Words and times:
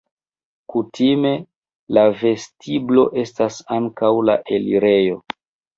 Kutime 0.73 1.33
la 1.99 2.07
vestiblo 2.23 3.07
estas 3.27 3.61
ankaŭ 3.79 4.13
la 4.31 4.43
elirejo. 4.59 5.25